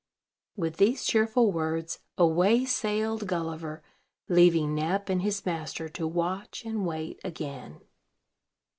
[0.55, 3.83] With these cheerful words, away sailed Gulliver,
[4.29, 7.81] leaving Nep and his master to watch and wait again.